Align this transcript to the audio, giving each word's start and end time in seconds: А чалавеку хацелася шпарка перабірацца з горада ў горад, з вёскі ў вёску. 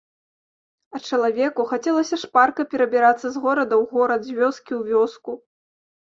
А 0.97 0.99
чалавеку 1.09 1.65
хацелася 1.73 2.17
шпарка 2.21 2.65
перабірацца 2.71 3.27
з 3.35 3.41
горада 3.43 3.73
ў 3.81 3.91
горад, 3.93 4.21
з 4.31 4.39
вёскі 4.39 4.73
ў 4.79 4.95
вёску. 4.95 5.37